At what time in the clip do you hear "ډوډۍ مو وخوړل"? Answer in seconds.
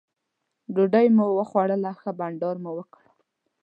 0.73-1.81